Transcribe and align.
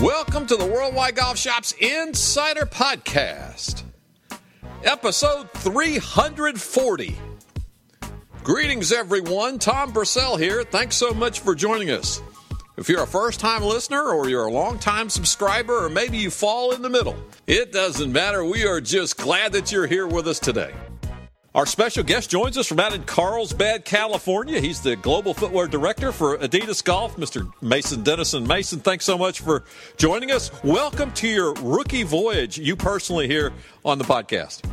Welcome 0.00 0.46
to 0.48 0.56
the 0.56 0.66
Worldwide 0.66 1.16
Golf 1.16 1.38
Shops 1.38 1.72
Insider 1.80 2.66
Podcast, 2.66 3.84
episode 4.84 5.50
340. 5.52 7.16
Greetings, 8.42 8.92
everyone. 8.92 9.58
Tom 9.58 9.92
Purcell 9.92 10.36
here. 10.36 10.64
Thanks 10.64 10.96
so 10.96 11.12
much 11.12 11.40
for 11.40 11.54
joining 11.54 11.90
us. 11.90 12.20
If 12.76 12.88
you're 12.88 13.02
a 13.02 13.06
first 13.06 13.40
time 13.40 13.62
listener 13.62 14.02
or 14.02 14.28
you're 14.28 14.46
a 14.46 14.52
long 14.52 14.78
time 14.78 15.08
subscriber 15.08 15.86
or 15.86 15.88
maybe 15.88 16.18
you 16.18 16.30
fall 16.30 16.72
in 16.72 16.82
the 16.82 16.90
middle, 16.90 17.16
it 17.46 17.72
doesn't 17.72 18.12
matter. 18.12 18.44
We 18.44 18.66
are 18.66 18.80
just 18.80 19.16
glad 19.16 19.52
that 19.52 19.72
you're 19.72 19.86
here 19.86 20.06
with 20.06 20.28
us 20.28 20.38
today. 20.38 20.72
Our 21.56 21.64
special 21.64 22.04
guest 22.04 22.28
joins 22.28 22.58
us 22.58 22.66
from 22.66 22.80
out 22.80 22.92
in 22.92 23.02
Carlsbad, 23.04 23.86
California. 23.86 24.60
He's 24.60 24.82
the 24.82 24.94
Global 24.94 25.32
Footwear 25.32 25.66
Director 25.66 26.12
for 26.12 26.36
Adidas 26.36 26.84
Golf, 26.84 27.16
Mr. 27.16 27.50
Mason 27.62 28.02
Dennison. 28.02 28.46
Mason, 28.46 28.78
thanks 28.78 29.06
so 29.06 29.16
much 29.16 29.40
for 29.40 29.64
joining 29.96 30.30
us. 30.30 30.50
Welcome 30.62 31.12
to 31.12 31.26
your 31.26 31.54
rookie 31.54 32.02
voyage, 32.02 32.58
you 32.58 32.76
personally 32.76 33.26
here 33.26 33.54
on 33.86 33.96
the 33.96 34.04
podcast. 34.04 34.70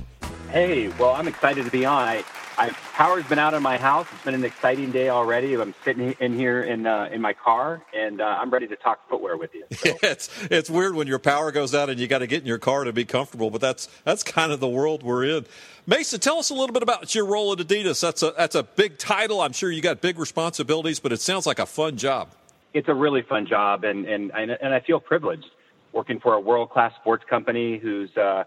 Hey, 0.49 0.89
well, 0.99 1.11
I'm 1.11 1.29
excited 1.29 1.63
to 1.63 1.71
be 1.71 1.85
on. 1.85 2.21
I, 2.57 2.69
power's 2.93 3.25
been 3.25 3.39
out 3.39 3.53
in 3.53 3.63
my 3.63 3.77
house. 3.77 4.07
It's 4.13 4.23
been 4.23 4.35
an 4.35 4.43
exciting 4.43 4.91
day 4.91 5.09
already. 5.09 5.55
I'm 5.55 5.73
sitting 5.83 6.15
in 6.19 6.33
here 6.35 6.61
in 6.61 6.85
uh, 6.85 7.09
in 7.11 7.21
my 7.21 7.33
car, 7.33 7.81
and 7.93 8.21
uh, 8.21 8.37
I'm 8.39 8.49
ready 8.49 8.67
to 8.67 8.75
talk 8.75 9.09
footwear 9.09 9.37
with 9.37 9.55
you. 9.55 9.65
So. 9.71 9.97
it's 10.03 10.29
it's 10.51 10.69
weird 10.69 10.95
when 10.95 11.07
your 11.07 11.19
power 11.19 11.51
goes 11.51 11.73
out 11.73 11.89
and 11.89 11.99
you 11.99 12.07
got 12.07 12.19
to 12.19 12.27
get 12.27 12.41
in 12.41 12.47
your 12.47 12.59
car 12.59 12.83
to 12.83 12.93
be 12.93 13.05
comfortable, 13.05 13.49
but 13.49 13.61
that's 13.61 13.87
that's 14.03 14.21
kind 14.21 14.51
of 14.51 14.59
the 14.59 14.67
world 14.67 15.01
we're 15.03 15.23
in. 15.23 15.45
Mason, 15.87 16.19
tell 16.19 16.37
us 16.37 16.49
a 16.49 16.53
little 16.53 16.73
bit 16.73 16.83
about 16.83 17.13
your 17.15 17.25
role 17.25 17.51
at 17.53 17.57
Adidas. 17.59 17.99
That's 18.01 18.21
a 18.21 18.33
that's 18.37 18.55
a 18.55 18.63
big 18.63 18.97
title. 18.97 19.41
I'm 19.41 19.53
sure 19.53 19.71
you 19.71 19.81
got 19.81 20.01
big 20.01 20.19
responsibilities, 20.19 20.99
but 20.99 21.11
it 21.11 21.21
sounds 21.21 21.47
like 21.47 21.59
a 21.59 21.65
fun 21.65 21.97
job. 21.97 22.29
It's 22.73 22.87
a 22.87 22.93
really 22.93 23.23
fun 23.23 23.47
job, 23.47 23.83
and 23.83 24.05
and 24.05 24.31
and 24.31 24.73
I 24.73 24.79
feel 24.79 24.99
privileged 24.99 25.45
working 25.91 26.19
for 26.19 26.33
a 26.33 26.39
world 26.39 26.69
class 26.69 26.93
sports 26.99 27.23
company 27.27 27.79
who's 27.79 28.15
uh, 28.15 28.43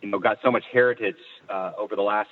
you 0.00 0.10
know 0.10 0.18
got 0.18 0.38
so 0.42 0.50
much 0.50 0.64
heritage 0.72 1.16
uh, 1.48 1.72
over 1.76 1.96
the 1.96 2.02
last 2.02 2.30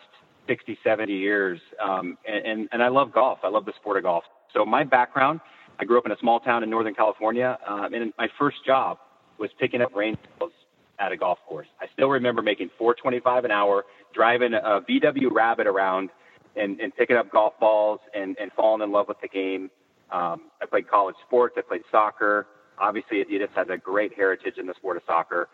60, 0.48 0.78
70 0.82 1.12
years. 1.12 1.60
Um, 1.82 2.18
and, 2.26 2.46
and, 2.46 2.68
and 2.72 2.82
I 2.82 2.88
love 2.88 3.12
golf. 3.12 3.38
I 3.44 3.48
love 3.48 3.64
the 3.64 3.72
sport 3.80 3.98
of 3.98 4.02
golf. 4.02 4.24
So 4.52 4.64
my 4.64 4.82
background, 4.82 5.40
I 5.78 5.84
grew 5.84 5.98
up 5.98 6.06
in 6.06 6.12
a 6.12 6.18
small 6.20 6.40
town 6.40 6.62
in 6.64 6.70
Northern 6.70 6.94
California. 6.94 7.58
Um, 7.66 7.94
and 7.94 8.12
my 8.18 8.28
first 8.38 8.56
job 8.66 8.98
was 9.38 9.50
picking 9.60 9.80
up 9.82 9.94
range 9.94 10.18
balls 10.38 10.52
at 10.98 11.12
a 11.12 11.16
golf 11.16 11.38
course. 11.48 11.68
I 11.80 11.86
still 11.92 12.08
remember 12.08 12.42
making 12.42 12.70
425 12.76 13.44
an 13.44 13.50
hour, 13.52 13.84
driving 14.14 14.54
a 14.54 14.80
VW 14.80 15.30
Rabbit 15.30 15.68
around 15.68 16.10
and, 16.56 16.80
and 16.80 16.94
picking 16.96 17.16
up 17.16 17.30
golf 17.30 17.54
balls 17.60 18.00
and, 18.14 18.36
and 18.40 18.50
falling 18.52 18.82
in 18.82 18.90
love 18.90 19.06
with 19.06 19.20
the 19.20 19.28
game. 19.28 19.70
Um, 20.10 20.50
I 20.60 20.66
played 20.68 20.88
college 20.88 21.14
sports. 21.26 21.54
I 21.56 21.60
played 21.60 21.82
soccer. 21.90 22.46
Obviously, 22.80 23.24
Adidas 23.24 23.50
has 23.54 23.68
a 23.70 23.76
great 23.76 24.14
heritage 24.14 24.54
in 24.58 24.66
the 24.66 24.74
sport 24.74 24.96
of 24.96 25.02
soccer. 25.06 25.48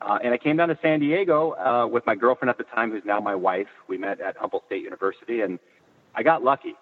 Uh, 0.00 0.18
and 0.22 0.32
I 0.32 0.38
came 0.38 0.56
down 0.56 0.68
to 0.68 0.78
San 0.80 1.00
Diego 1.00 1.52
uh, 1.54 1.86
with 1.86 2.06
my 2.06 2.14
girlfriend 2.14 2.50
at 2.50 2.58
the 2.58 2.64
time, 2.64 2.90
who's 2.90 3.04
now 3.04 3.20
my 3.20 3.34
wife. 3.34 3.66
We 3.88 3.98
met 3.98 4.20
at 4.20 4.36
Humboldt 4.36 4.64
State 4.66 4.82
University, 4.82 5.40
and 5.40 5.58
I 6.14 6.22
got 6.22 6.44
lucky. 6.44 6.74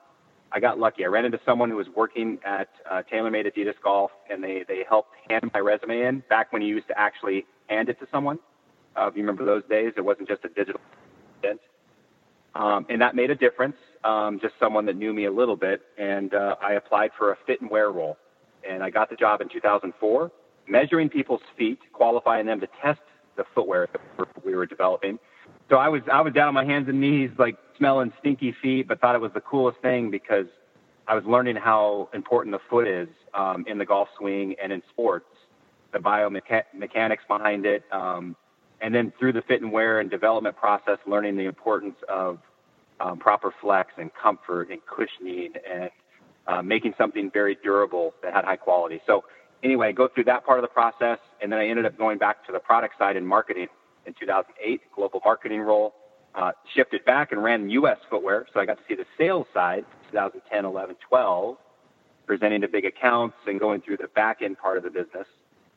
I 0.52 0.60
got 0.60 0.78
lucky. 0.78 1.04
I 1.04 1.08
ran 1.08 1.24
into 1.24 1.40
someone 1.44 1.70
who 1.70 1.76
was 1.76 1.88
working 1.94 2.38
at 2.44 2.68
uh, 2.90 3.02
TaylorMade 3.10 3.50
Adidas 3.52 3.74
Golf, 3.82 4.10
and 4.30 4.44
they 4.44 4.64
they 4.68 4.84
helped 4.88 5.10
hand 5.28 5.50
my 5.52 5.60
resume 5.60 6.02
in 6.02 6.22
back 6.28 6.52
when 6.52 6.62
you 6.62 6.74
used 6.74 6.88
to 6.88 6.98
actually 6.98 7.46
hand 7.68 7.88
it 7.88 7.98
to 8.00 8.06
someone. 8.12 8.38
Uh, 8.96 9.08
if 9.08 9.16
you 9.16 9.22
remember 9.22 9.44
those 9.44 9.62
days, 9.68 9.92
it 9.96 10.04
wasn't 10.04 10.28
just 10.28 10.44
a 10.44 10.48
digital 10.48 10.80
print. 11.40 11.60
Um, 12.54 12.86
and 12.88 13.00
that 13.02 13.14
made 13.14 13.30
a 13.30 13.34
difference. 13.34 13.76
Um, 14.04 14.38
just 14.40 14.54
someone 14.60 14.86
that 14.86 14.96
knew 14.96 15.12
me 15.12 15.24
a 15.26 15.32
little 15.32 15.56
bit, 15.56 15.82
and 15.98 16.32
uh, 16.32 16.56
I 16.62 16.74
applied 16.74 17.10
for 17.18 17.32
a 17.32 17.36
fit 17.46 17.60
and 17.60 17.70
wear 17.70 17.90
role, 17.90 18.16
and 18.68 18.82
I 18.82 18.90
got 18.90 19.10
the 19.10 19.16
job 19.16 19.40
in 19.40 19.48
2004 19.48 20.30
measuring 20.68 21.08
people's 21.08 21.42
feet, 21.56 21.78
qualifying 21.92 22.46
them 22.46 22.60
to 22.60 22.68
test 22.82 23.00
the 23.36 23.44
footwear 23.54 23.88
that 23.92 24.44
we 24.44 24.54
were 24.54 24.66
developing. 24.66 25.18
So 25.68 25.76
I 25.76 25.88
was 25.88 26.02
I 26.12 26.20
was 26.20 26.32
down 26.32 26.48
on 26.48 26.54
my 26.54 26.64
hands 26.64 26.88
and 26.88 27.00
knees, 27.00 27.30
like 27.38 27.56
smelling 27.78 28.12
stinky 28.20 28.54
feet, 28.62 28.88
but 28.88 29.00
thought 29.00 29.14
it 29.14 29.20
was 29.20 29.32
the 29.34 29.40
coolest 29.40 29.80
thing 29.80 30.10
because 30.10 30.46
I 31.08 31.14
was 31.14 31.24
learning 31.24 31.56
how 31.56 32.08
important 32.14 32.54
the 32.54 32.60
foot 32.70 32.88
is 32.88 33.08
um, 33.34 33.64
in 33.68 33.78
the 33.78 33.84
golf 33.84 34.08
swing 34.18 34.56
and 34.62 34.72
in 34.72 34.82
sports, 34.90 35.26
the 35.92 35.98
biomechanics 35.98 37.26
behind 37.28 37.64
it, 37.66 37.84
um, 37.92 38.34
and 38.80 38.94
then 38.94 39.12
through 39.18 39.32
the 39.32 39.42
fit 39.42 39.62
and 39.62 39.70
wear 39.70 40.00
and 40.00 40.10
development 40.10 40.56
process, 40.56 40.98
learning 41.06 41.36
the 41.36 41.44
importance 41.44 41.96
of 42.08 42.38
um, 43.00 43.18
proper 43.18 43.52
flex 43.60 43.92
and 43.98 44.10
comfort 44.14 44.70
and 44.70 44.80
cushioning 44.86 45.52
and 45.70 45.90
uh, 46.46 46.62
making 46.62 46.94
something 46.96 47.30
very 47.30 47.56
durable 47.62 48.14
that 48.22 48.32
had 48.32 48.44
high 48.44 48.56
quality. 48.56 49.00
So 49.06 49.24
anyway, 49.62 49.92
go 49.92 50.08
through 50.08 50.24
that 50.24 50.44
part 50.44 50.58
of 50.58 50.62
the 50.62 50.68
process, 50.68 51.18
and 51.40 51.50
then 51.50 51.58
I 51.58 51.68
ended 51.68 51.86
up 51.86 51.96
going 51.98 52.18
back 52.18 52.44
to 52.46 52.52
the 52.52 52.58
product 52.58 52.98
side 52.98 53.16
in 53.16 53.26
marketing 53.26 53.68
in 54.06 54.14
2008, 54.18 54.80
global 54.94 55.20
marketing 55.24 55.60
role. 55.60 55.94
Uh, 56.34 56.52
shifted 56.74 57.02
back 57.06 57.32
and 57.32 57.42
ran 57.42 57.70
U.S. 57.70 57.96
footwear, 58.10 58.46
so 58.52 58.60
I 58.60 58.66
got 58.66 58.76
to 58.76 58.82
see 58.86 58.94
the 58.94 59.06
sales 59.16 59.46
side, 59.54 59.86
2010, 60.10 60.66
11, 60.66 60.96
12, 61.08 61.56
presenting 62.26 62.60
to 62.60 62.68
big 62.68 62.84
accounts 62.84 63.36
and 63.46 63.58
going 63.58 63.80
through 63.80 63.96
the 63.96 64.08
back 64.08 64.42
end 64.42 64.58
part 64.58 64.76
of 64.76 64.82
the 64.82 64.90
business. 64.90 65.26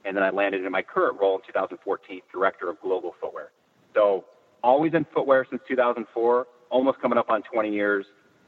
And 0.04 0.18
then 0.18 0.24
I 0.24 0.32
landed 0.32 0.66
in 0.66 0.72
my 0.72 0.82
current 0.82 1.20
role 1.20 1.36
in 1.36 1.42
2014, 1.48 2.22
director 2.32 2.70
of 2.70 2.82
global 2.82 3.16
footwear. 3.22 3.52
So 3.94 4.26
always 4.62 4.94
in 4.94 5.06
footwear 5.14 5.46
since 5.50 5.62
2004, 5.68 6.48
almost 6.70 7.00
coming 7.02 7.18
up 7.18 7.30
on 7.30 7.42
20 7.44 7.72
years. 7.72 8.06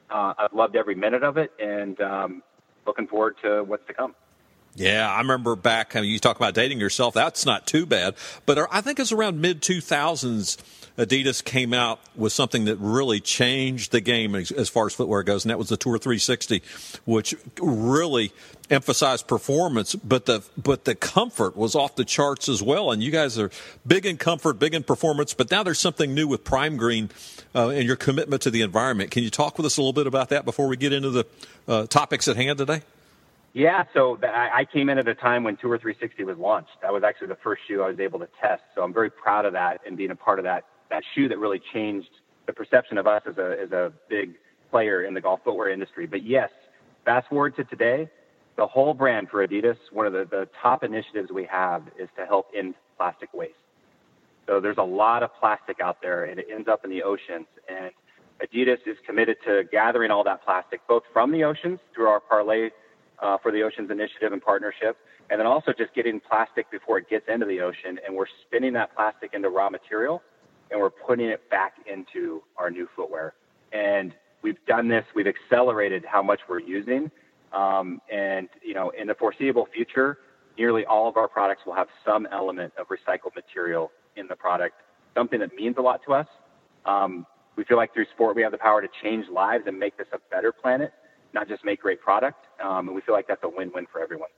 Uh, 0.10 0.34
I've 0.38 0.54
loved 0.54 0.76
every 0.76 0.96
minute 0.96 1.24
of 1.24 1.38
it, 1.38 1.52
and 1.60 2.00
um, 2.02 2.44
looking 2.86 3.08
forward 3.08 3.36
to 3.44 3.64
what's 3.64 3.86
to 3.88 3.94
come. 3.94 4.16
Yeah, 4.76 5.12
I 5.12 5.18
remember 5.20 5.56
back. 5.56 5.96
I 5.96 6.02
mean, 6.02 6.12
you 6.12 6.20
talk 6.20 6.38
about 6.38 6.54
dating 6.54 6.80
yourself. 6.80 7.14
That's 7.14 7.46
not 7.46 7.68
too 7.68 7.86
bad. 7.86 8.16
But 8.46 8.68
I 8.72 8.82
think 8.82 9.00
it's 9.00 9.12
around 9.12 9.42
mid 9.42 9.62
two 9.62 9.82
thousands. 9.82 10.58
Adidas 10.98 11.44
came 11.44 11.74
out 11.74 12.00
with 12.16 12.34
something 12.34 12.66
that 12.66 12.76
really 12.78 13.22
changed 13.22 13.92
the 13.92 14.02
game 14.02 14.36
as, 14.36 14.70
far 14.70 14.88
as 14.88 14.94
footwear 14.94 15.24
goes, 15.24 15.46
and 15.46 15.50
that 15.50 15.58
was 15.58 15.70
the 15.70 15.78
Tour 15.78 15.98
360, 15.98 16.62
which 17.06 17.34
really 17.62 18.34
emphasized 18.70 19.26
performance, 19.26 19.96
but 19.96 20.26
the 20.26 20.44
but 20.58 20.86
the 20.86 20.94
comfort 20.94 21.56
was 21.56 21.76
off 21.76 21.96
the 21.96 22.06
charts 22.06 22.50
as 22.50 22.62
well. 22.62 22.92
And 22.92 23.02
you 23.02 23.10
guys 23.10 23.40
are 23.40 23.50
big 23.88 24.06
in 24.06 24.18
comfort, 24.18 24.60
big 24.60 24.74
in 24.74 24.84
performance, 24.84 25.34
but 25.34 25.50
now 25.50 25.64
there's 25.64 25.80
something 25.80 26.14
new 26.14 26.28
with 26.28 26.44
Prime 26.44 26.78
Green 26.78 27.10
uh, 27.56 27.70
and 27.70 27.86
your 27.86 27.96
commitment 27.96 28.42
to 28.44 28.52
the 28.52 28.62
environment. 28.62 29.12
Can 29.12 29.24
you 29.24 29.30
talk 29.30 29.58
with 29.58 29.66
us 29.66 29.78
a 29.78 29.82
little 29.82 29.94
bit 29.94 30.08
about 30.08 30.30
that 30.30 30.46
before 30.46 30.68
we 30.68 30.78
get 30.78 30.94
into 30.94 31.10
the 31.10 31.26
uh, 31.68 31.86
topics 31.88 32.28
at 32.28 32.36
hand 32.36 32.58
today? 32.58 32.82
Yeah, 33.54 33.84
so 33.94 34.18
I 34.24 34.66
came 34.72 34.88
in 34.90 34.98
at 34.98 35.08
a 35.10 35.16
time 35.16 35.44
when 35.44 35.58
Tour 35.58 35.78
360 35.78 36.24
was 36.24 36.38
launched. 36.38 36.72
That 36.82 36.94
was 36.94 37.04
actually 37.04 37.28
the 37.28 37.38
first 37.44 37.64
shoe 37.68 37.82
I 37.82 37.90
was 37.90 38.00
able 38.00 38.20
to 38.20 38.30
test. 38.42 38.62
So 38.76 38.82
I'm 38.82 38.94
very 38.94 39.10
proud 39.10 39.46
of 39.46 39.52
that 39.54 39.82
and 39.86 39.98
being 39.98 40.12
a 40.12 40.16
part 40.16 40.40
of 40.40 40.44
that 40.46 40.66
that 40.90 41.04
shoe 41.16 41.28
that 41.30 41.38
really 41.38 41.62
changed 41.74 42.10
the 42.46 42.54
perception 42.54 42.98
of 42.98 43.08
us 43.08 43.24
as 43.28 43.38
a 43.38 43.58
as 43.62 43.72
a 43.72 43.92
big 44.10 44.36
player 44.70 45.04
in 45.04 45.14
the 45.14 45.20
golf 45.20 45.42
footwear 45.44 45.70
industry. 45.70 46.06
But 46.06 46.24
yes, 46.24 46.50
fast 47.04 47.28
forward 47.28 47.56
to 47.58 47.66
today, 47.66 48.10
the 48.56 48.66
whole 48.66 48.94
brand 48.94 49.30
for 49.30 49.46
Adidas, 49.46 49.78
one 49.92 50.06
of 50.06 50.14
the, 50.14 50.26
the 50.30 50.48
top 50.62 50.84
initiatives 50.84 51.30
we 51.32 51.46
have 51.46 51.84
is 52.00 52.08
to 52.18 52.26
help 52.26 52.48
end 52.56 52.76
plastic 52.98 53.34
waste. 53.34 53.54
So 54.48 54.62
there's 54.62 54.78
a 54.78 54.84
lot 54.84 55.24
of 55.24 55.30
plastic 55.40 55.82
out 55.82 56.02
there 56.02 56.26
and 56.26 56.40
it 56.40 56.48
ends 56.54 56.68
up 56.70 56.86
in 56.86 56.90
the 56.90 57.04
oceans 57.04 57.48
and 57.70 57.92
Adidas 58.42 58.80
is 58.86 58.98
committed 59.06 59.38
to 59.46 59.64
gathering 59.72 60.10
all 60.10 60.24
that 60.24 60.44
plastic 60.44 60.82
both 60.88 61.04
from 61.12 61.32
the 61.32 61.44
oceans 61.44 61.80
through 61.94 62.08
our 62.08 62.20
Parley 62.20 62.72
uh, 63.22 63.38
for 63.38 63.52
the 63.52 63.62
Oceans 63.62 63.92
Initiative 63.92 64.34
and 64.34 64.42
partnership, 64.42 64.98
and 65.30 65.40
then 65.40 65.48
also 65.48 65.72
just 65.78 65.94
getting 65.94 66.20
plastic 66.20 66.70
before 66.72 66.98
it 66.98 67.10
gets 67.10 67.26
into 67.28 67.46
the 67.46 67.62
ocean, 67.62 68.00
and 68.06 68.16
we're 68.16 68.26
spinning 68.46 68.74
that 68.74 68.96
plastic 68.96 69.34
into 69.34 69.50
raw 69.50 69.70
material, 69.70 70.22
and 70.72 70.80
we're 70.80 70.90
putting 70.90 71.28
it 71.28 71.50
back 71.50 71.74
into 71.92 72.42
our 72.58 72.70
new 72.70 72.88
footwear. 72.96 73.34
And 73.72 74.14
we've 74.42 74.64
done 74.68 74.88
this. 74.88 75.06
We've 75.16 75.28
accelerated 75.28 76.04
how 76.06 76.22
much 76.22 76.40
we're 76.50 76.60
using, 76.60 77.12
um, 77.54 78.02
and 78.12 78.50
you 78.64 78.74
know, 78.74 78.92
in 78.92 79.08
the 79.08 79.16
foreseeable 79.16 79.68
future, 79.74 80.18
nearly 80.58 80.86
all 80.86 81.08
of 81.08 81.18
our 81.18 81.28
products 81.28 81.62
will 81.66 81.76
have 81.76 81.88
some 82.06 82.28
element 82.32 82.74
of 82.78 82.88
recycled 82.88 83.36
material 83.36 83.92
in 84.16 84.28
the 84.28 84.36
product, 84.36 84.76
something 85.16 85.40
that 85.40 85.54
means 85.56 85.76
a 85.78 85.82
lot 85.82 86.02
to 86.06 86.14
us. 86.14 86.28
Um, 86.86 87.26
we 87.56 87.66
feel 87.66 87.78
like 87.78 87.94
through 87.94 88.06
sport, 88.14 88.36
we 88.36 88.42
have 88.42 88.52
the 88.52 88.58
power 88.58 88.82
to 88.82 88.88
change 89.04 89.28
lives 89.30 89.66
and 89.68 89.78
make 89.78 89.98
this 89.98 90.08
a 90.14 90.20
better 90.32 90.52
planet 90.52 90.92
not 91.34 91.48
just 91.48 91.64
make 91.64 91.82
great 91.82 92.02
product. 92.02 92.46
Um, 92.64 92.88
and 92.88 92.96
we 92.96 93.02
feel 93.02 93.16
like 93.16 93.28
that's 93.28 93.44
a 93.44 93.50
win-win 93.50 93.88
for 93.92 94.02
everyone. 94.02 94.30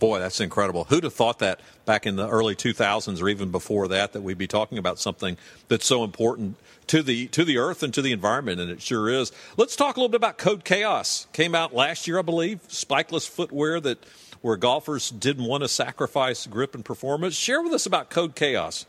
Boy, 0.00 0.18
that's 0.18 0.40
incredible. 0.40 0.84
Who'd 0.84 1.04
have 1.04 1.14
thought 1.14 1.38
that 1.38 1.60
back 1.84 2.04
in 2.04 2.16
the 2.16 2.28
early 2.28 2.56
2000s 2.56 3.22
or 3.22 3.28
even 3.28 3.50
before 3.50 3.86
that 3.88 4.12
that 4.12 4.22
we'd 4.22 4.38
be 4.38 4.48
talking 4.48 4.76
about 4.76 4.98
something 4.98 5.36
that's 5.68 5.86
so 5.86 6.02
important 6.02 6.56
to 6.88 7.02
the 7.02 7.28
to 7.28 7.44
the 7.44 7.58
earth 7.58 7.82
and 7.82 7.94
to 7.94 8.02
the 8.02 8.12
environment 8.12 8.60
and 8.60 8.70
it 8.70 8.82
sure 8.82 9.08
is. 9.08 9.30
Let's 9.56 9.76
talk 9.76 9.96
a 9.96 10.00
little 10.00 10.10
bit 10.10 10.16
about 10.16 10.36
Code 10.36 10.64
Chaos. 10.64 11.28
Came 11.32 11.54
out 11.54 11.74
last 11.74 12.08
year, 12.08 12.18
I 12.18 12.22
believe, 12.22 12.66
spikeless 12.68 13.28
footwear 13.28 13.80
that 13.80 14.04
where 14.40 14.56
golfers 14.56 15.10
didn't 15.10 15.44
want 15.44 15.62
to 15.62 15.68
sacrifice 15.68 16.46
grip 16.46 16.74
and 16.74 16.84
performance. 16.84 17.34
Share 17.34 17.62
with 17.62 17.72
us 17.72 17.86
about 17.86 18.10
Code 18.10 18.34
Chaos. 18.34 18.84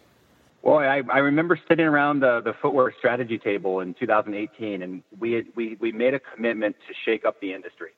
Well, 0.64 0.80
I, 0.80 1.04
I 1.10 1.20
remember 1.20 1.60
sitting 1.70 1.86
around 1.86 2.22
the, 2.22 2.42
the 2.42 2.54
footwear 2.60 2.92
strategy 2.98 3.38
table 3.38 3.80
in 3.82 3.94
2018, 3.94 4.82
and 4.82 5.04
we, 5.20 5.34
had, 5.34 5.46
we, 5.56 5.78
we 5.80 5.92
made 5.92 6.16
a 6.16 6.20
commitment 6.20 6.76
to 6.88 6.94
shake 7.06 7.24
up 7.24 7.40
the 7.40 7.54
industry. 7.54 7.92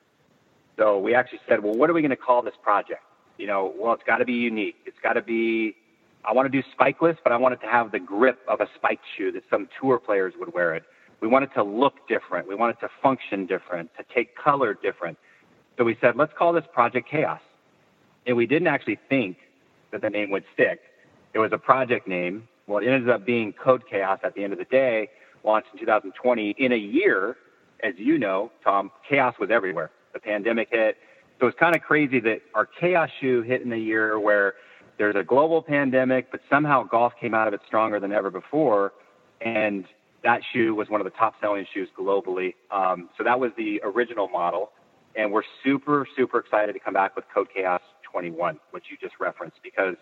So 0.78 0.98
we 0.98 1.14
actually 1.14 1.40
said, 1.48 1.62
well, 1.62 1.74
what 1.74 1.90
are 1.90 1.92
we 1.92 2.00
going 2.00 2.10
to 2.10 2.16
call 2.16 2.42
this 2.42 2.54
project? 2.62 3.02
You 3.36 3.46
know, 3.46 3.74
well, 3.76 3.92
it's 3.92 4.02
got 4.04 4.18
to 4.18 4.24
be 4.24 4.32
unique. 4.32 4.76
It's 4.86 4.96
got 5.02 5.14
to 5.14 5.22
be, 5.22 5.76
I 6.24 6.32
want 6.32 6.50
to 6.50 6.62
do 6.62 6.66
spikeless, 6.78 7.16
but 7.22 7.32
I 7.32 7.36
want 7.36 7.54
it 7.54 7.60
to 7.60 7.66
have 7.66 7.92
the 7.92 7.98
grip 7.98 8.38
of 8.48 8.60
a 8.60 8.68
spiked 8.76 9.04
shoe 9.16 9.30
that 9.32 9.42
some 9.50 9.68
tour 9.80 9.98
players 9.98 10.34
would 10.38 10.54
wear 10.54 10.74
it. 10.74 10.84
We 11.20 11.28
want 11.28 11.44
it 11.44 11.50
to 11.54 11.62
look 11.62 11.94
different. 12.08 12.48
We 12.48 12.54
want 12.54 12.76
it 12.76 12.80
to 12.80 12.88
function 13.02 13.46
different, 13.46 13.90
to 13.98 14.04
take 14.14 14.36
color 14.36 14.74
different. 14.74 15.18
So 15.76 15.84
we 15.84 15.96
said, 16.00 16.16
let's 16.16 16.32
call 16.36 16.52
this 16.52 16.64
Project 16.72 17.08
Chaos. 17.10 17.40
And 18.26 18.36
we 18.36 18.46
didn't 18.46 18.68
actually 18.68 18.98
think 19.08 19.36
that 19.90 20.00
the 20.00 20.10
name 20.10 20.30
would 20.30 20.44
stick. 20.54 20.80
It 21.34 21.38
was 21.38 21.50
a 21.52 21.58
project 21.58 22.06
name 22.06 22.48
well, 22.68 22.84
it 22.84 22.86
ended 22.86 23.08
up 23.08 23.24
being 23.24 23.54
Code 23.54 23.82
Chaos 23.90 24.20
at 24.22 24.34
the 24.34 24.44
end 24.44 24.52
of 24.52 24.58
the 24.58 24.66
day, 24.66 25.08
launched 25.42 25.68
in 25.72 25.80
2020. 25.80 26.54
In 26.58 26.72
a 26.72 26.76
year, 26.76 27.36
as 27.82 27.94
you 27.96 28.18
know, 28.18 28.52
Tom, 28.62 28.92
chaos 29.08 29.34
was 29.40 29.50
everywhere. 29.50 29.90
The 30.18 30.30
pandemic 30.30 30.68
hit. 30.72 30.96
So 31.38 31.46
it's 31.46 31.58
kind 31.58 31.76
of 31.76 31.82
crazy 31.82 32.18
that 32.20 32.40
our 32.52 32.66
chaos 32.66 33.08
shoe 33.20 33.42
hit 33.42 33.62
in 33.62 33.72
a 33.72 33.76
year 33.76 34.18
where 34.18 34.54
there's 34.98 35.14
a 35.14 35.22
global 35.22 35.62
pandemic, 35.62 36.32
but 36.32 36.40
somehow 36.50 36.82
golf 36.82 37.12
came 37.20 37.34
out 37.34 37.46
of 37.46 37.54
it 37.54 37.60
stronger 37.68 38.00
than 38.00 38.10
ever 38.10 38.28
before. 38.28 38.92
And 39.40 39.84
that 40.24 40.40
shoe 40.52 40.74
was 40.74 40.88
one 40.88 41.00
of 41.00 41.04
the 41.04 41.12
top 41.12 41.34
selling 41.40 41.64
shoes 41.72 41.88
globally. 41.96 42.54
Um, 42.72 43.08
so 43.16 43.22
that 43.22 43.38
was 43.38 43.52
the 43.56 43.80
original 43.84 44.26
model. 44.28 44.70
And 45.14 45.30
we're 45.32 45.44
super, 45.62 46.04
super 46.16 46.40
excited 46.40 46.72
to 46.72 46.80
come 46.80 46.94
back 46.94 47.14
with 47.14 47.24
Code 47.32 47.48
Chaos 47.54 47.82
21, 48.10 48.58
which 48.72 48.84
you 48.90 48.96
just 49.00 49.14
referenced, 49.20 49.58
because 49.62 49.94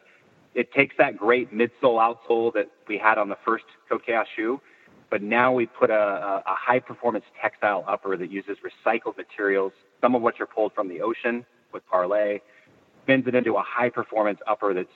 it 0.55 0.73
takes 0.73 0.95
that 0.97 1.19
great 1.19 1.53
midsole 1.53 2.01
outsole 2.01 2.55
that 2.55 2.71
we 2.89 2.97
had 2.97 3.19
on 3.19 3.29
the 3.29 3.37
first 3.45 3.65
Code 3.91 4.01
Chaos 4.07 4.27
shoe, 4.35 4.63
but 5.11 5.23
now 5.23 5.53
we 5.53 5.67
put 5.67 5.91
a, 5.91 6.43
a, 6.47 6.55
high 6.55 6.81
performance 6.81 7.25
textile 7.41 7.85
upper 7.87 8.17
that 8.17 8.31
uses 8.31 8.57
recycled 8.59 9.17
materials, 9.17 9.73
some 10.01 10.15
of 10.15 10.23
which 10.23 10.41
are 10.41 10.47
pulled 10.47 10.73
from 10.73 10.89
the 10.89 11.01
ocean 11.01 11.45
with 11.73 11.87
Parley, 11.89 12.43
spins 13.05 13.25
it 13.27 13.35
into 13.35 13.55
a 13.55 13.63
high 13.63 13.89
performance 13.89 14.41
upper 14.49 14.75
that's 14.75 14.89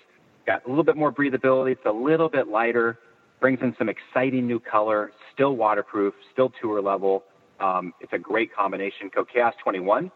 got 0.46 0.64
a 0.66 0.68
little 0.68 0.84
bit 0.84 0.96
more 0.96 1.12
breathability. 1.12 1.72
It's 1.72 1.86
a 1.86 1.92
little 1.92 2.28
bit 2.28 2.48
lighter, 2.48 2.98
brings 3.40 3.60
in 3.62 3.74
some 3.78 3.88
exciting 3.88 4.46
new 4.46 4.58
color, 4.58 5.12
still 5.32 5.56
waterproof, 5.56 6.14
still 6.32 6.52
tour 6.60 6.82
level. 6.82 7.24
Um, 7.60 7.94
it's 8.00 8.12
a 8.12 8.18
great 8.18 8.54
combination. 8.54 9.10
Code 9.10 9.28
Chaos 9.32 9.54
21 9.62 10.10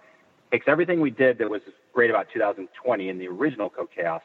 takes 0.50 0.66
everything 0.66 1.00
we 1.00 1.10
did 1.10 1.38
that 1.38 1.48
was 1.48 1.60
great 1.92 2.10
about 2.10 2.26
2020 2.32 3.08
in 3.08 3.18
the 3.18 3.28
original 3.28 3.70
Code 3.70 3.88
Chaos 3.94 4.22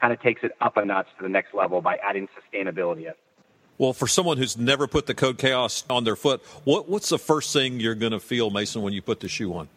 kind 0.00 0.12
of 0.12 0.20
takes 0.20 0.42
it 0.42 0.52
up 0.60 0.76
a 0.76 0.84
notch 0.84 1.06
to 1.18 1.22
the 1.22 1.28
next 1.28 1.54
level 1.54 1.80
by 1.80 1.96
adding 1.96 2.28
sustainability 2.38 3.06
in. 3.06 3.14
Well, 3.76 3.92
for 3.92 4.06
someone 4.06 4.38
who's 4.38 4.56
never 4.56 4.86
put 4.86 5.06
the 5.06 5.14
Code 5.14 5.38
Chaos 5.38 5.84
on 5.90 6.04
their 6.04 6.16
foot, 6.16 6.42
what, 6.64 6.88
what's 6.88 7.08
the 7.08 7.18
first 7.18 7.52
thing 7.52 7.80
you're 7.80 7.96
going 7.96 8.12
to 8.12 8.20
feel, 8.20 8.50
Mason, 8.50 8.82
when 8.82 8.92
you 8.92 9.02
put 9.02 9.20
the 9.20 9.28
shoe 9.28 9.52
on? 9.54 9.68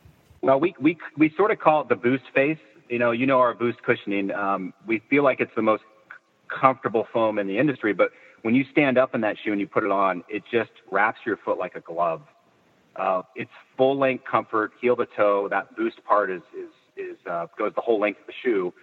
Well, 0.42 0.60
we, 0.60 0.76
we, 0.80 0.98
we 1.18 1.34
sort 1.36 1.52
of 1.52 1.60
call 1.60 1.82
it 1.82 1.90
the 1.90 1.96
boost 1.96 2.26
face. 2.34 2.60
You 2.90 3.00
know, 3.00 3.12
you 3.12 3.26
know 3.26 3.40
our 3.40 3.54
boost 3.54 3.82
cushioning. 3.82 4.32
Um, 4.32 4.74
we 4.86 5.02
feel 5.10 5.24
like 5.24 5.40
it's 5.40 5.52
the 5.56 5.62
most 5.64 5.84
comfortable 6.48 7.08
foam 7.12 7.40
in 7.40 7.48
the 7.48 7.58
industry, 7.58 7.94
but 7.94 8.12
when 8.44 8.56
you 8.56 8.66
stand 8.72 8.98
up 8.98 9.16
in 9.16 9.22
that 9.22 9.36
shoe 9.44 9.52
and 9.52 9.60
you 9.60 9.68
put 9.68 9.84
it 9.84 9.92
on, 9.92 10.24
it 10.30 10.44
just 10.52 10.72
wraps 10.92 11.20
your 11.26 11.38
foot 11.38 11.58
like 11.58 11.76
a 11.76 11.82
glove. 11.82 12.22
Uh, 12.96 13.24
it's 13.36 13.52
full 13.76 13.98
length 13.98 14.24
comfort, 14.26 14.72
heel 14.80 14.96
to 14.96 15.06
toe. 15.06 15.48
That 15.50 15.76
boost 15.76 16.04
part 16.06 16.32
is 16.32 16.42
is 16.58 16.70
is 16.96 17.18
uh, 17.30 17.48
goes 17.58 17.74
the 17.76 17.82
whole 17.82 18.00
length 18.00 18.22
of 18.22 18.28
the 18.28 18.34
shoe, 18.44 18.74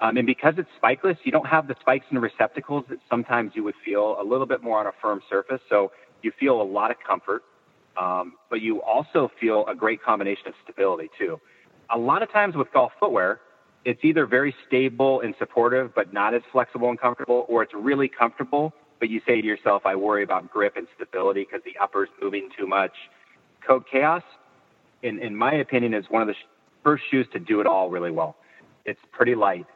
um, 0.00 0.16
and 0.16 0.26
because 0.26 0.54
it's 0.58 0.68
spikeless, 0.82 1.16
you 1.24 1.32
don't 1.32 1.46
have 1.46 1.68
the 1.68 1.74
spikes 1.80 2.06
and 2.10 2.20
receptacles 2.20 2.84
that 2.90 2.98
sometimes 3.08 3.52
you 3.54 3.64
would 3.64 3.74
feel 3.84 4.16
a 4.20 4.24
little 4.24 4.46
bit 4.46 4.62
more 4.62 4.78
on 4.78 4.86
a 4.86 4.92
firm 5.00 5.20
surface. 5.28 5.60
So 5.70 5.90
you 6.22 6.32
feel 6.38 6.60
a 6.60 6.64
lot 6.64 6.90
of 6.90 6.98
comfort, 7.06 7.42
um, 7.98 8.34
but 8.50 8.60
you 8.60 8.82
also 8.82 9.30
feel 9.40 9.64
a 9.68 9.74
great 9.74 10.02
combination 10.02 10.48
of 10.48 10.54
stability 10.64 11.08
too. 11.18 11.40
A 11.90 11.98
lot 11.98 12.22
of 12.22 12.30
times 12.30 12.56
with 12.56 12.70
golf 12.72 12.92
footwear, 13.00 13.40
it's 13.84 14.00
either 14.02 14.26
very 14.26 14.54
stable 14.66 15.20
and 15.20 15.34
supportive, 15.38 15.94
but 15.94 16.12
not 16.12 16.34
as 16.34 16.42
flexible 16.52 16.90
and 16.90 17.00
comfortable, 17.00 17.46
or 17.48 17.62
it's 17.62 17.72
really 17.72 18.08
comfortable, 18.08 18.74
but 18.98 19.08
you 19.08 19.20
say 19.26 19.40
to 19.40 19.46
yourself, 19.46 19.82
I 19.86 19.94
worry 19.94 20.24
about 20.24 20.50
grip 20.50 20.76
and 20.76 20.86
stability 20.96 21.46
because 21.48 21.64
the 21.64 21.80
upper's 21.80 22.08
moving 22.20 22.50
too 22.58 22.66
much. 22.66 22.92
Code 23.66 23.84
Chaos, 23.90 24.22
in, 25.02 25.20
in 25.20 25.34
my 25.34 25.54
opinion, 25.54 25.94
is 25.94 26.04
one 26.10 26.20
of 26.20 26.28
the 26.28 26.34
sh- 26.34 26.46
first 26.82 27.04
shoes 27.10 27.26
to 27.32 27.38
do 27.38 27.60
it 27.60 27.66
all 27.66 27.88
really 27.88 28.10
well. 28.10 28.36
It's 28.84 29.00
pretty 29.12 29.34
light. 29.34 29.66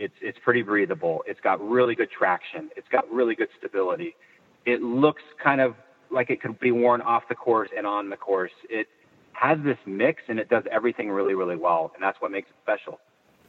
It's 0.00 0.14
it's 0.22 0.38
pretty 0.42 0.62
breathable. 0.62 1.22
It's 1.26 1.40
got 1.40 1.60
really 1.60 1.94
good 1.94 2.10
traction. 2.10 2.70
It's 2.74 2.88
got 2.88 3.08
really 3.12 3.34
good 3.34 3.50
stability. 3.58 4.16
It 4.64 4.80
looks 4.82 5.22
kind 5.42 5.60
of 5.60 5.76
like 6.10 6.30
it 6.30 6.40
could 6.40 6.58
be 6.58 6.72
worn 6.72 7.02
off 7.02 7.24
the 7.28 7.34
course 7.34 7.68
and 7.76 7.86
on 7.86 8.08
the 8.08 8.16
course. 8.16 8.50
It 8.70 8.88
has 9.32 9.58
this 9.62 9.76
mix 9.84 10.22
and 10.28 10.38
it 10.38 10.48
does 10.48 10.64
everything 10.72 11.10
really 11.10 11.34
really 11.34 11.56
well, 11.56 11.92
and 11.94 12.02
that's 12.02 12.18
what 12.20 12.30
makes 12.30 12.48
it 12.48 12.56
special. 12.62 12.98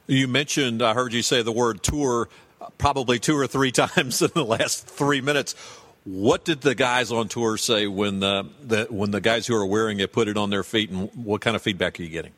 You 0.07 0.27
mentioned 0.27 0.81
I 0.81 0.93
heard 0.93 1.13
you 1.13 1.21
say 1.21 1.41
the 1.41 1.53
word 1.53 1.81
tour 1.83 2.27
uh, 2.59 2.67
probably 2.77 3.17
two 3.17 3.37
or 3.37 3.47
three 3.47 3.71
times 3.83 4.21
in 4.21 4.31
the 4.35 4.43
last 4.43 4.85
three 4.85 5.21
minutes. 5.21 5.55
What 6.03 6.43
did 6.43 6.61
the 6.61 6.75
guys 6.75 7.13
on 7.13 7.29
tour 7.29 7.55
say 7.55 7.87
when 7.87 8.19
the, 8.19 8.49
the 8.61 8.87
when 8.89 9.11
the 9.11 9.21
guys 9.21 9.47
who 9.47 9.55
are 9.55 9.65
wearing 9.65 10.01
it 10.01 10.11
put 10.11 10.27
it 10.27 10.35
on 10.35 10.49
their 10.49 10.63
feet, 10.63 10.89
and 10.89 11.09
what 11.15 11.39
kind 11.39 11.55
of 11.55 11.61
feedback 11.61 11.97
are 11.97 12.03
you 12.03 12.09
getting? 12.09 12.33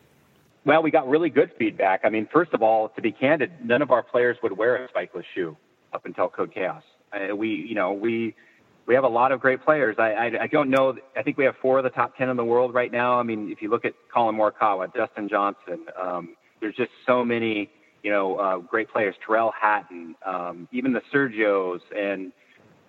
Well, 0.66 0.82
we 0.82 0.92
got 0.92 1.08
really 1.10 1.30
good 1.30 1.52
feedback. 1.60 2.02
I 2.04 2.10
mean, 2.10 2.28
first 2.32 2.54
of 2.54 2.62
all, 2.62 2.90
to 2.90 3.02
be 3.02 3.12
candid, 3.12 3.52
none 3.64 3.82
of 3.82 3.92
our 3.92 4.02
players 4.02 4.38
would 4.42 4.58
wear 4.58 4.76
a 4.78 4.88
spikeless 4.90 5.26
shoe 5.36 5.58
up 5.94 6.06
until 6.06 6.30
Code 6.30 6.54
Chaos. 6.54 6.84
Uh, 7.12 7.36
we, 7.36 7.50
you 7.50 7.76
know, 7.76 7.92
we 7.94 8.36
we 8.86 8.96
have 8.96 9.04
a 9.04 9.10
lot 9.10 9.32
of 9.32 9.40
great 9.40 9.64
players. 9.64 9.96
I, 10.00 10.12
I 10.14 10.44
I 10.44 10.48
don't 10.48 10.70
know. 10.70 10.96
I 11.18 11.22
think 11.22 11.38
we 11.38 11.46
have 11.46 11.56
four 11.62 11.80
of 11.80 11.84
the 11.84 11.90
top 11.90 12.18
ten 12.18 12.30
in 12.30 12.38
the 12.38 12.46
world 12.46 12.74
right 12.74 12.92
now. 12.92 13.20
I 13.20 13.24
mean, 13.24 13.52
if 13.52 13.62
you 13.62 13.70
look 13.70 13.86
at 13.86 13.94
Collin 14.14 14.36
Morikawa, 14.36 14.94
Dustin 14.94 15.28
Johnson, 15.28 15.86
um, 16.02 16.36
there's 16.62 16.76
just 16.76 16.92
so 17.06 17.26
many, 17.26 17.70
you 18.02 18.12
know, 18.12 18.36
uh, 18.38 18.58
great 18.58 18.90
players. 18.90 19.16
Tyrrell 19.26 19.54
Hatton, 19.60 20.16
um, 20.26 20.68
even 20.72 20.94
the 20.94 21.02
Sergios, 21.14 21.82
and 21.96 22.32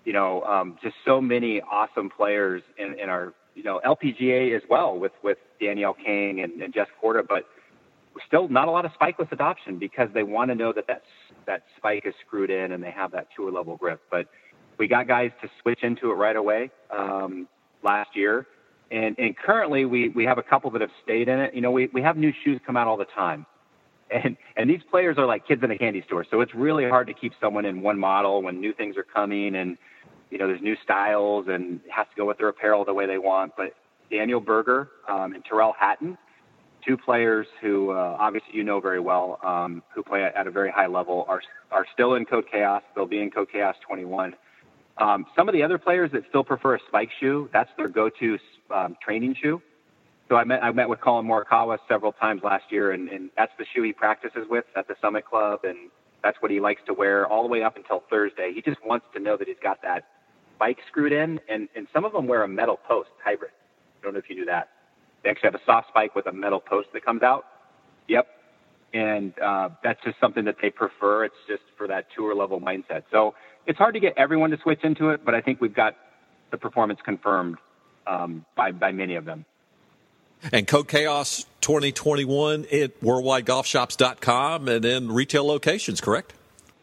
you 0.04 0.12
know, 0.12 0.42
um, 0.42 0.76
just 0.82 0.94
so 1.04 1.20
many 1.20 1.60
awesome 1.60 2.10
players 2.10 2.62
in, 2.78 2.98
in 2.98 3.08
our, 3.08 3.32
you 3.54 3.62
know, 3.62 3.80
LPGA 3.84 4.54
as 4.54 4.62
well 4.70 4.98
with 4.98 5.12
with 5.22 5.38
Danielle 5.60 5.94
Kang 5.94 6.40
and, 6.40 6.62
and 6.62 6.72
Jess 6.72 6.88
Porter, 7.00 7.22
but 7.22 7.46
still 8.26 8.48
not 8.48 8.68
a 8.68 8.70
lot 8.70 8.84
of 8.84 8.92
spikeless 8.92 9.30
adoption 9.32 9.78
because 9.78 10.08
they 10.14 10.22
want 10.22 10.50
to 10.50 10.54
know 10.54 10.72
that 10.72 10.84
that's, 10.86 11.06
that 11.46 11.62
spike 11.76 12.04
is 12.06 12.14
screwed 12.26 12.50
in 12.50 12.72
and 12.72 12.82
they 12.82 12.90
have 12.90 13.12
that 13.12 13.28
tour 13.36 13.50
level 13.50 13.76
grip. 13.76 14.00
But 14.10 14.26
we 14.78 14.88
got 14.88 15.06
guys 15.08 15.30
to 15.42 15.48
switch 15.62 15.82
into 15.82 16.10
it 16.10 16.14
right 16.14 16.36
away 16.36 16.70
um, 16.96 17.48
last 17.82 18.10
year. 18.14 18.46
And, 18.90 19.18
and 19.18 19.36
currently 19.36 19.84
we, 19.84 20.10
we 20.10 20.24
have 20.24 20.38
a 20.38 20.42
couple 20.42 20.70
that 20.72 20.80
have 20.80 20.90
stayed 21.02 21.28
in 21.28 21.38
it. 21.40 21.54
You 21.54 21.60
know, 21.60 21.70
we, 21.70 21.88
we 21.92 22.02
have 22.02 22.16
new 22.16 22.32
shoes 22.44 22.60
come 22.66 22.76
out 22.76 22.86
all 22.86 22.96
the 22.96 23.06
time. 23.06 23.46
And, 24.10 24.36
and 24.56 24.68
these 24.68 24.82
players 24.90 25.16
are 25.18 25.26
like 25.26 25.46
kids 25.48 25.62
in 25.64 25.70
a 25.70 25.78
candy 25.78 26.02
store. 26.06 26.24
So 26.30 26.40
it's 26.40 26.54
really 26.54 26.88
hard 26.88 27.06
to 27.08 27.14
keep 27.14 27.32
someone 27.40 27.64
in 27.64 27.80
one 27.80 27.98
model 27.98 28.42
when 28.42 28.60
new 28.60 28.72
things 28.72 28.96
are 28.96 29.02
coming 29.02 29.56
and, 29.56 29.76
you 30.30 30.38
know, 30.38 30.46
there's 30.46 30.60
new 30.60 30.76
styles 30.84 31.46
and 31.48 31.80
it 31.84 31.90
has 31.90 32.06
to 32.10 32.16
go 32.16 32.26
with 32.26 32.38
their 32.38 32.48
apparel 32.48 32.84
the 32.84 32.94
way 32.94 33.06
they 33.06 33.18
want. 33.18 33.52
But 33.56 33.74
Daniel 34.10 34.40
Berger 34.40 34.90
um, 35.08 35.32
and 35.34 35.44
Tyrrell 35.48 35.74
Hatton, 35.78 36.18
two 36.86 36.96
players 36.96 37.46
who 37.60 37.90
uh, 37.90 38.16
obviously 38.18 38.50
you 38.52 38.64
know 38.64 38.80
very 38.80 39.00
well, 39.00 39.38
um, 39.42 39.82
who 39.94 40.02
play 40.02 40.22
at, 40.24 40.46
a 40.46 40.50
very 40.50 40.70
high 40.70 40.86
level, 40.86 41.24
are 41.28 41.42
are 41.70 41.86
still 41.92 42.14
in 42.14 42.24
Code 42.24 42.44
Chaos. 42.50 42.82
They'll 42.94 43.06
be 43.06 43.20
in 43.20 43.30
Code 43.30 43.48
Chaos 43.52 43.76
21. 43.86 44.34
Um, 44.98 45.26
some 45.36 45.48
of 45.48 45.54
the 45.54 45.62
other 45.62 45.78
players 45.78 46.10
that 46.12 46.22
still 46.28 46.44
prefer 46.44 46.76
a 46.76 46.78
spike 46.88 47.10
shoe, 47.18 47.48
that's 47.52 47.70
their 47.76 47.88
go-to 47.88 48.38
um, 48.72 48.96
training 49.04 49.34
shoe. 49.42 49.60
So 50.28 50.36
I 50.36 50.44
met 50.44 50.62
I 50.62 50.70
met 50.72 50.88
with 50.88 51.00
Collin 51.00 51.26
Morikawa 51.26 51.78
several 51.88 52.12
times 52.12 52.42
last 52.42 52.64
year, 52.70 52.92
and, 52.92 53.08
and 53.08 53.30
that's 53.36 53.52
the 53.58 53.66
shoe 53.74 53.82
he 53.82 53.92
practices 53.92 54.46
with 54.48 54.64
at 54.76 54.88
the 54.88 54.94
Summit 55.02 55.26
Club, 55.26 55.60
and 55.64 55.90
that's 56.22 56.36
what 56.40 56.50
he 56.50 56.60
likes 56.60 56.80
to 56.86 56.94
wear 56.94 57.26
all 57.26 57.42
the 57.42 57.48
way 57.48 57.62
up 57.62 57.76
until 57.76 58.02
Thursday. 58.08 58.52
He 58.54 58.62
just 58.62 58.78
wants 58.84 59.06
to 59.14 59.20
know 59.20 59.36
that 59.36 59.46
he's 59.46 59.56
got 59.62 59.82
that 59.82 60.06
spike 60.56 60.78
screwed 60.88 61.12
in, 61.12 61.40
and 61.48 61.68
and 61.76 61.86
some 61.92 62.04
of 62.04 62.12
them 62.12 62.26
wear 62.26 62.42
a 62.42 62.48
metal 62.48 62.78
post 62.88 63.10
hybrid. 63.22 63.50
I 64.00 64.04
don't 64.04 64.14
know 64.14 64.18
if 64.18 64.30
you 64.30 64.36
knew 64.36 64.46
that. 64.46 64.68
They 65.24 65.30
actually 65.30 65.48
have 65.48 65.54
a 65.54 65.64
soft 65.64 65.88
spike 65.88 66.14
with 66.14 66.26
a 66.26 66.32
metal 66.32 66.60
post 66.60 66.88
that 66.92 67.04
comes 67.04 67.22
out. 67.22 67.46
Yep. 68.08 68.26
And 68.92 69.36
uh, 69.40 69.70
that's 69.82 70.02
just 70.04 70.20
something 70.20 70.44
that 70.44 70.56
they 70.62 70.70
prefer. 70.70 71.24
It's 71.24 71.34
just 71.48 71.62
for 71.76 71.88
that 71.88 72.06
tour 72.14 72.34
level 72.34 72.60
mindset. 72.60 73.04
So 73.10 73.34
it's 73.66 73.78
hard 73.78 73.94
to 73.94 74.00
get 74.00 74.14
everyone 74.16 74.50
to 74.50 74.58
switch 74.62 74.84
into 74.84 75.10
it, 75.10 75.24
but 75.24 75.34
I 75.34 75.40
think 75.40 75.60
we've 75.60 75.74
got 75.74 75.96
the 76.50 76.58
performance 76.58 77.00
confirmed 77.04 77.56
um, 78.06 78.44
by, 78.56 78.70
by 78.70 78.92
many 78.92 79.16
of 79.16 79.24
them. 79.24 79.44
And 80.52 80.66
Code 80.66 80.88
Chaos 80.88 81.46
2021 81.62 82.66
at 82.70 83.00
worldwidegolfshops.com 83.00 84.68
and 84.68 84.84
in 84.84 85.10
retail 85.10 85.46
locations, 85.46 86.00
correct? 86.00 86.34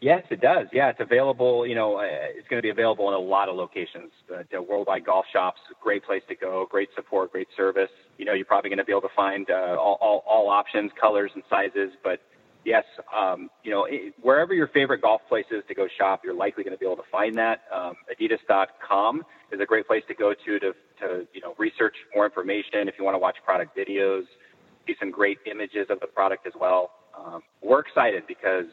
Yes, 0.02 0.24
it 0.30 0.40
does. 0.40 0.66
Yeah, 0.72 0.88
it's 0.90 0.98
available. 0.98 1.64
You 1.64 1.76
know, 1.76 1.98
uh, 1.98 2.02
it's 2.02 2.48
going 2.48 2.58
to 2.60 2.62
be 2.62 2.70
available 2.70 3.06
in 3.06 3.14
a 3.14 3.18
lot 3.18 3.48
of 3.48 3.54
locations. 3.54 4.10
Uh, 4.28 4.42
worldwide 4.68 5.06
golf 5.06 5.24
shops, 5.32 5.60
great 5.80 6.04
place 6.04 6.22
to 6.28 6.34
go, 6.34 6.66
great 6.68 6.88
support, 6.96 7.30
great 7.30 7.46
service. 7.56 7.88
You 8.18 8.24
know, 8.24 8.32
you're 8.32 8.44
probably 8.44 8.68
going 8.68 8.80
to 8.80 8.84
be 8.84 8.90
able 8.90 9.02
to 9.02 9.14
find 9.14 9.48
uh, 9.48 9.76
all, 9.78 9.98
all, 10.00 10.24
all 10.26 10.50
options, 10.50 10.90
colors, 11.00 11.30
and 11.36 11.44
sizes. 11.48 11.92
But 12.02 12.20
yes, 12.64 12.82
um, 13.16 13.48
you 13.62 13.70
know, 13.70 13.84
it, 13.84 14.12
wherever 14.20 14.52
your 14.52 14.66
favorite 14.66 15.02
golf 15.02 15.20
place 15.28 15.46
is 15.52 15.62
to 15.68 15.74
go 15.74 15.86
shop, 15.96 16.22
you're 16.24 16.34
likely 16.34 16.64
going 16.64 16.74
to 16.74 16.80
be 16.80 16.86
able 16.86 16.96
to 16.96 17.08
find 17.12 17.38
that. 17.38 17.60
Um, 17.72 17.94
Adidas.com 18.10 19.22
is 19.52 19.60
a 19.60 19.66
great 19.66 19.86
place 19.86 20.02
to 20.08 20.14
go 20.14 20.34
to 20.34 20.58
to, 20.58 20.72
to 20.98 21.28
you 21.32 21.40
know 21.40 21.54
research 21.58 21.94
more 22.12 22.26
information 22.26 22.88
if 22.88 22.96
you 22.98 23.04
want 23.04 23.14
to 23.14 23.20
watch 23.20 23.36
product 23.44 23.76
videos, 23.76 24.24
see 24.84 24.96
some 24.98 25.12
great 25.12 25.38
images 25.48 25.86
of 25.90 26.00
the 26.00 26.08
product 26.08 26.44
as 26.44 26.54
well. 26.58 26.90
Um, 27.16 27.42
we're 27.62 27.80
excited 27.80 28.24
because 28.26 28.66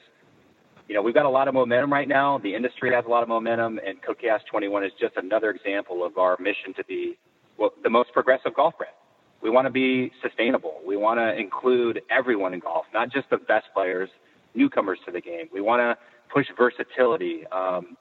you 0.89 0.95
know 0.95 1.01
we've 1.01 1.13
got 1.13 1.25
a 1.25 1.29
lot 1.29 1.47
of 1.47 1.53
momentum 1.53 1.93
right 1.93 2.07
now. 2.07 2.39
The 2.39 2.53
industry 2.53 2.93
has 2.93 3.05
a 3.05 3.09
lot 3.09 3.23
of 3.23 3.29
momentum, 3.29 3.79
and 3.85 4.01
Code 4.01 4.17
21 4.51 4.83
is 4.83 4.91
just 4.99 5.15
another 5.15 5.51
example 5.51 6.03
of 6.03 6.17
our 6.17 6.35
mission 6.39 6.73
to 6.75 6.83
be 6.83 7.17
well, 7.57 7.71
the 7.83 7.89
most 7.89 8.11
progressive 8.11 8.53
golf 8.53 8.77
brand 8.77 8.93
we 9.41 9.49
want 9.49 9.65
to 9.65 9.71
be 9.71 10.11
sustainable. 10.21 10.81
We 10.85 10.97
want 10.97 11.19
to 11.19 11.37
include 11.37 12.01
everyone 12.09 12.53
in 12.53 12.59
golf, 12.59 12.85
not 12.93 13.11
just 13.11 13.29
the 13.29 13.37
best 13.37 13.67
players, 13.73 14.09
newcomers 14.53 14.99
to 15.05 15.11
the 15.11 15.21
game. 15.21 15.47
We 15.53 15.61
want 15.61 15.79
to 15.79 15.97
push 16.33 16.45
versatility, 16.57 17.45
um, 17.51 17.97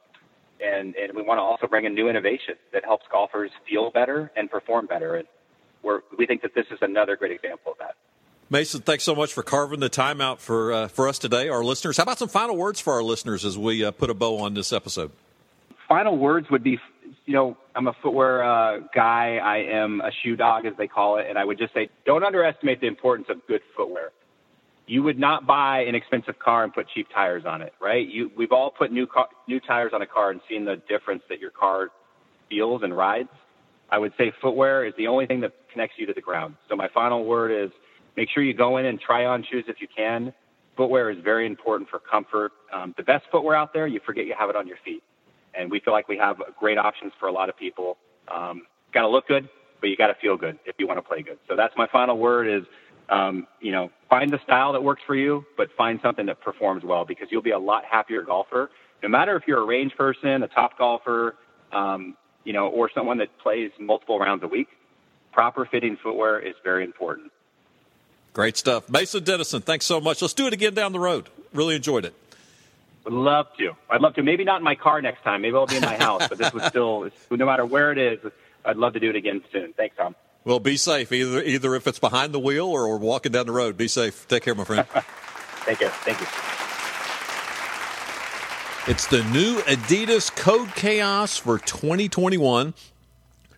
and 0.61 0.95
and 0.97 1.15
we 1.15 1.23
want 1.23 1.39
to 1.39 1.43
also 1.43 1.67
bring 1.67 1.85
in 1.85 1.95
new 1.95 2.09
innovation 2.09 2.55
that 2.73 2.85
helps 2.85 3.05
golfers 3.11 3.51
feel 3.69 3.91
better 3.91 4.33
and 4.37 4.51
perform 4.51 4.87
better. 4.87 5.17
And 5.17 5.29
we're, 5.83 6.01
we 6.19 6.27
think 6.27 6.43
that 6.43 6.55
this 6.55 6.67
is 6.73 6.79
another 6.83 7.17
great 7.17 7.33
example 7.33 7.73
of 7.73 7.79
that. 7.79 7.95
Mason, 8.51 8.81
thanks 8.81 9.05
so 9.05 9.15
much 9.15 9.35
for 9.35 9.43
carving 9.43 9.81
the 9.81 9.91
time 9.91 10.21
out 10.21 10.41
for 10.41 10.73
uh, 10.73 10.89
for 10.89 11.07
us 11.07 11.19
today, 11.19 11.49
our 11.49 11.63
listeners. 11.63 11.99
How 11.99 12.05
about 12.05 12.19
some 12.19 12.29
final 12.29 12.57
words 12.57 12.81
for 12.81 12.95
our 12.95 13.03
listeners 13.03 13.45
as 13.45 13.59
we 13.59 13.85
uh, 13.85 13.91
put 13.91 14.09
a 14.09 14.15
bow 14.15 14.39
on 14.39 14.55
this 14.55 14.73
episode? 14.73 15.11
Final 15.87 16.17
words 16.17 16.49
would 16.51 16.65
be 16.65 16.79
you 17.29 17.35
know, 17.35 17.59
I'm 17.75 17.87
a 17.87 17.93
footwear 18.03 18.43
uh, 18.43 18.81
guy. 18.95 19.37
I 19.37 19.59
am 19.59 20.01
a 20.01 20.11
shoe 20.23 20.35
dog, 20.35 20.65
as 20.65 20.73
they 20.79 20.87
call 20.87 21.19
it. 21.19 21.27
And 21.29 21.39
I 21.39 21.45
would 21.45 21.59
just 21.59 21.75
say, 21.75 21.91
don't 22.07 22.25
underestimate 22.25 22.81
the 22.81 22.87
importance 22.87 23.29
of 23.29 23.47
good 23.47 23.61
footwear. 23.77 24.13
You 24.87 25.03
would 25.03 25.19
not 25.19 25.47
buy 25.47 25.81
an 25.81 25.95
expensive 25.95 26.39
car 26.39 26.65
and 26.65 26.73
put 26.73 26.87
cheap 26.95 27.09
tires 27.15 27.45
on 27.45 27.61
it, 27.61 27.75
right? 27.83 28.09
You, 28.09 28.31
we've 28.35 28.51
all 28.51 28.71
put 28.71 28.91
new 28.91 29.07
car, 29.07 29.29
new 29.47 29.61
tires 29.61 29.93
on 29.95 30.01
a 30.01 30.07
car 30.07 30.31
and 30.31 30.41
seen 30.49 30.65
the 30.65 30.81
difference 30.89 31.23
that 31.29 31.39
your 31.39 31.51
car 31.51 31.89
feels 32.49 32.83
and 32.83 32.97
rides. 32.97 33.29
I 33.91 33.99
would 33.99 34.15
say 34.17 34.33
footwear 34.41 34.87
is 34.87 34.95
the 34.97 35.09
only 35.09 35.27
thing 35.27 35.41
that 35.43 35.53
connects 35.71 35.97
you 35.99 36.07
to 36.07 36.15
the 36.15 36.23
ground. 36.23 36.55
So 36.71 36.77
my 36.77 36.89
final 36.95 37.27
word 37.27 37.51
is 37.51 37.71
make 38.19 38.29
sure 38.35 38.43
you 38.43 38.53
go 38.53 38.79
in 38.79 38.87
and 38.87 39.01
try 39.01 39.27
on 39.27 39.45
shoes 39.49 39.65
if 39.69 39.77
you 39.81 39.87
can. 39.97 40.33
Footwear 40.77 41.09
is 41.09 41.19
very 41.23 41.47
important 41.47 41.89
for 41.89 42.01
comfort. 42.01 42.51
Um, 42.73 42.93
the 42.97 43.05
best 43.05 43.25
footwear 43.31 43.55
out 43.55 43.73
there, 43.73 43.87
you 43.87 44.01
forget 44.05 44.27
you 44.27 44.35
have 44.37 44.51
it 44.51 44.57
on 44.57 44.67
your 44.67 44.77
feet 44.85 45.05
and 45.55 45.71
we 45.71 45.79
feel 45.79 45.95
like 45.95 46.09
we 46.09 46.17
have 46.19 46.37
great 46.59 46.79
options 46.79 47.13
for 47.21 47.29
a 47.29 47.33
lot 47.33 47.49
of 47.49 47.57
people. 47.57 47.97
Um, 48.27 48.63
got 48.93 49.03
to 49.03 49.09
look 49.09 49.29
good, 49.29 49.49
but 49.81 49.89
you 49.89 49.97
got 49.97 50.09
to 50.09 50.17
feel 50.21 50.37
good 50.37 50.59
if 50.67 50.75
you 50.81 50.89
want 50.89 50.99
to 50.99 51.03
play 51.03 51.23
good. 51.23 51.39
So 51.49 51.55
that's 51.55 51.73
my 51.77 51.87
final 51.93 52.19
word 52.19 52.49
is, 52.49 52.65
um, 53.09 53.47
you 53.61 53.71
know, 53.71 53.89
find 54.11 54.33
the 54.33 54.41
style 54.43 54.73
that 54.73 54.83
works 54.83 55.03
for 55.07 55.15
you, 55.15 55.45
but 55.57 55.69
find 55.79 56.01
something 56.03 56.27
that 56.27 56.41
performs 56.41 56.83
well 56.85 57.05
because 57.05 57.29
you'll 57.31 57.41
be 57.41 57.53
a 57.53 57.59
lot 57.59 57.85
happier 57.85 58.23
golfer. 58.23 58.69
No 59.01 59.09
matter 59.09 59.37
if 59.37 59.45
you're 59.47 59.63
a 59.63 59.67
range 59.67 59.93
person, 59.97 60.43
a 60.43 60.49
top 60.49 60.77
golfer, 60.77 61.37
um, 61.73 62.17
you 62.43 62.53
know, 62.53 62.67
or 62.67 62.91
someone 62.93 63.19
that 63.19 63.29
plays 63.39 63.71
multiple 63.79 64.19
rounds 64.19 64.43
a 64.43 64.49
week, 64.49 64.69
proper 65.33 65.69
fitting 65.71 65.97
footwear 66.03 66.41
is 66.41 66.55
very 66.65 66.83
important. 66.83 67.31
Great 68.39 68.57
stuff. 68.57 68.89
Mason 68.89 69.25
Dennison, 69.25 69.63
thanks 69.63 69.85
so 69.85 70.01
much. 70.01 70.23
Let's 70.23 70.33
do 70.33 70.47
it 70.47 70.53
again 70.53 70.73
down 70.73 70.93
the 70.93 71.01
road. 71.01 71.29
Really 71.53 71.75
enjoyed 71.75 72.05
it. 72.05 72.15
Would 73.03 73.13
love 73.13 73.49
to. 73.59 73.73
I'd 73.91 74.01
love 74.01 74.15
to. 74.15 74.23
Maybe 74.23 74.45
not 74.45 74.59
in 74.59 74.63
my 74.63 74.77
car 74.77 75.03
next 75.03 75.25
time. 75.25 75.43
Maybe 75.43 75.57
I'll 75.57 75.67
be 75.67 75.75
in 75.75 75.83
my 75.83 75.97
house. 75.97 76.29
But 76.29 76.39
this 76.39 76.53
was 76.53 76.63
still, 76.67 77.11
no 77.33 77.45
matter 77.45 77.67
where 77.67 77.91
it 77.91 77.99
is, 77.99 78.21
I'd 78.65 78.77
love 78.77 78.93
to 78.93 79.01
do 79.01 79.11
it 79.11 79.17
again 79.17 79.43
soon. 79.51 79.73
Thanks, 79.73 79.97
Tom. 79.97 80.15
Well, 80.45 80.61
be 80.61 80.77
safe. 80.77 81.11
Either 81.11 81.43
either 81.43 81.75
if 81.75 81.89
it's 81.89 81.99
behind 81.99 82.33
the 82.33 82.39
wheel 82.39 82.67
or 82.69 82.97
walking 82.97 83.33
down 83.33 83.47
the 83.47 83.53
road. 83.53 83.77
Be 83.77 83.89
safe. 83.89 84.29
Take 84.29 84.45
care, 84.45 84.55
my 84.55 84.63
friend. 84.63 84.87
Take 85.65 85.81
care. 85.81 85.91
Thank 85.91 86.21
you. 86.21 86.27
It's 88.87 89.09
the 89.09 89.25
new 89.33 89.59
Adidas 89.63 90.33
Code 90.37 90.73
Chaos 90.77 91.37
for 91.37 91.59
2021. 91.59 92.73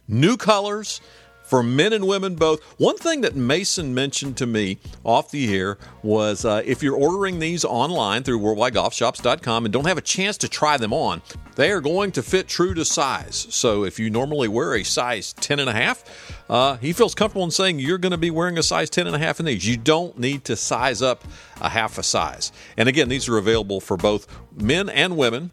New 0.09 0.39
colors 0.39 1.03
for 1.51 1.65
men 1.65 1.93
and 1.93 2.07
women 2.07 2.37
both. 2.37 2.63
One 2.79 2.97
thing 2.97 3.23
that 3.23 3.35
Mason 3.35 3.93
mentioned 3.93 4.37
to 4.37 4.47
me 4.47 4.79
off 5.03 5.33
the 5.33 5.53
air 5.53 5.79
was 6.05 6.45
uh, 6.45 6.63
if 6.65 6.81
you're 6.81 6.97
ordering 6.97 7.41
these 7.41 7.65
online 7.65 8.23
through 8.23 8.39
worldwidegolfshops.com 8.39 9.65
and 9.65 9.73
don't 9.73 9.89
have 9.89 9.99
a 9.99 10.03
chance 10.03 10.39
to 10.39 10.49
try 10.49 10.77
them 10.77 10.93
on, 10.93 11.23
they 11.57 11.73
are 11.73 11.81
going 11.81 12.13
to 12.13 12.23
fit 12.23 12.47
true 12.47 12.73
to 12.75 12.85
size. 12.85 13.49
So 13.51 13.85
if 13.85 13.99
you 13.99 14.11
normally 14.11 14.47
wear 14.47 14.77
a 14.77 14.85
size 14.85 15.33
10 15.33 15.59
and 15.59 15.69
a 15.69 15.73
half, 15.73 16.05
uh, 16.49 16.77
he 16.77 16.93
feels 16.93 17.17
comfortable 17.17 17.45
in 17.45 17.51
saying 17.51 17.81
you're 17.81 17.99
going 17.99 18.13
to 18.13 18.19
be 18.19 18.31
wearing 18.31 18.57
a 18.57 18.63
size 18.63 18.89
10 18.89 19.09
and 19.09 19.17
a 19.17 19.19
half 19.19 19.41
in 19.41 19.47
these. 19.47 19.67
You 19.67 19.77
don't 19.77 20.17
need 20.21 20.45
to 20.45 20.55
size 20.55 21.03
up 21.03 21.25
a 21.61 21.69
half 21.69 21.99
a 21.99 22.05
size. 22.05 22.53
And 22.77 22.89
again, 22.89 23.09
these 23.09 23.29
are 23.29 23.39
available 23.39 23.81
for 23.81 23.97
both 23.97 24.29
men 24.55 24.89
and 24.89 25.17
women 25.17 25.51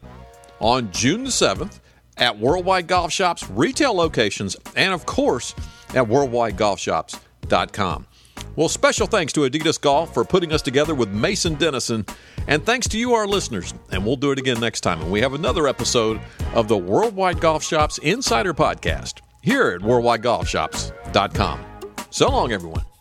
on 0.60 0.92
June 0.92 1.24
the 1.24 1.30
7th 1.30 1.80
at 2.18 2.38
Worldwide 2.38 2.86
Golf 2.86 3.12
Shops 3.12 3.48
retail 3.50 3.94
locations 3.94 4.56
and, 4.76 4.92
of 4.92 5.06
course, 5.06 5.54
at 5.90 6.04
worldwidegolfshops.com. 6.04 8.06
Well, 8.56 8.68
special 8.68 9.06
thanks 9.06 9.32
to 9.34 9.40
Adidas 9.40 9.80
Golf 9.80 10.12
for 10.12 10.24
putting 10.24 10.52
us 10.52 10.62
together 10.62 10.94
with 10.94 11.10
Mason 11.10 11.54
Dennison, 11.54 12.04
and 12.46 12.64
thanks 12.64 12.88
to 12.88 12.98
you, 12.98 13.14
our 13.14 13.26
listeners. 13.26 13.72
And 13.92 14.04
we'll 14.04 14.16
do 14.16 14.32
it 14.32 14.38
again 14.38 14.60
next 14.60 14.80
time. 14.80 15.00
And 15.00 15.12
we 15.12 15.20
have 15.20 15.34
another 15.34 15.68
episode 15.68 16.20
of 16.54 16.66
the 16.66 16.76
Worldwide 16.76 17.40
Golf 17.40 17.62
Shops 17.62 17.98
Insider 17.98 18.54
Podcast 18.54 19.20
here 19.42 19.68
at 19.68 19.80
worldwidegolfshops.com. 19.80 21.64
So 22.10 22.30
long, 22.30 22.52
everyone. 22.52 22.97